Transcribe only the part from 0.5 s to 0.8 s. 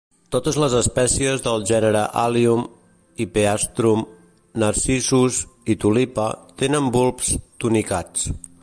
les